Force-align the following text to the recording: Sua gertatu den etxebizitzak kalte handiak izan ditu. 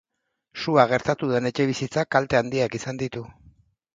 Sua 0.61 0.85
gertatu 0.91 1.29
den 1.33 1.49
etxebizitzak 1.51 2.11
kalte 2.17 2.39
handiak 2.41 2.79
izan 2.81 3.01
ditu. 3.05 3.25